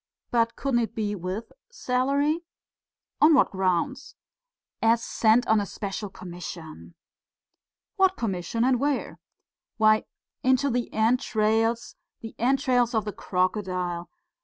"But 0.31 0.55
couldn't 0.55 0.79
it 0.79 0.95
be 0.95 1.13
with 1.13 1.51
salary?" 1.69 2.39
"On 3.21 3.35
what 3.35 3.51
grounds?" 3.51 4.15
"As 4.81 5.03
sent 5.05 5.45
on 5.47 5.61
a 5.61 5.65
special 5.67 6.09
commission." 6.09 6.95
"What 7.97 8.17
commission 8.17 8.63
and 8.63 8.79
where?" 8.79 9.19
"Why, 9.77 10.05
into 10.41 10.71
the 10.71 10.91
entrails, 10.91 11.97
the 12.21 12.33
entrails 12.39 12.95
of 12.95 13.05
the 13.05 13.13
crocodile.... 13.13 14.09